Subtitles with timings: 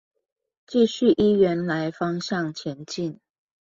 [0.65, 3.19] 繼續依原來方向前進